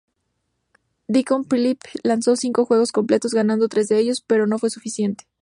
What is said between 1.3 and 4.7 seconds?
Phillippe lanzó cinco juegos completos, ganando tres de ellos, pero no